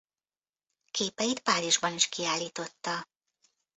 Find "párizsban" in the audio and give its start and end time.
1.39-1.93